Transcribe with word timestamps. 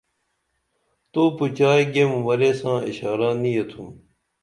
تو 1.11 1.21
پُچائی 1.37 1.85
گیم 1.93 2.11
ورے 2.25 2.51
ساں 2.59 2.77
اشارہ 2.89 3.29
نی 3.41 3.51
ییتُھم 3.55 3.87